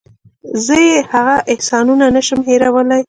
[0.65, 2.99] زه یې هغه احسانونه نشم هېرولی.